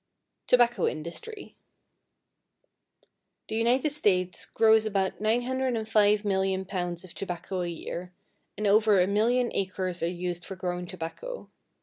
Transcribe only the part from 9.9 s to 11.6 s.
are used for growing tobacco.